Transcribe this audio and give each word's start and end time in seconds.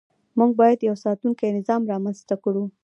موږ 0.37 0.51
باید 0.59 0.79
یو 0.87 0.95
ساتونکی 1.05 1.55
نظام 1.57 1.81
رامنځته 1.91 2.35
کړو. 2.43 2.63